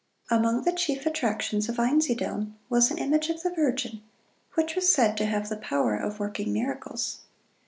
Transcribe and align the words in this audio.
Among 0.31 0.63
the 0.63 0.71
chief 0.71 1.05
attractions 1.05 1.69
of 1.69 1.75
Einsiedeln 1.77 2.53
was 2.69 2.89
an 2.89 2.97
image 2.97 3.29
of 3.29 3.43
the 3.43 3.51
Virgin 3.53 4.01
which 4.55 4.73
was 4.75 4.91
said 4.91 5.15
to 5.17 5.27
have 5.27 5.47
the 5.47 5.57
power 5.57 5.95
of 5.95 6.19
working 6.19 6.51
miracles. 6.51 7.19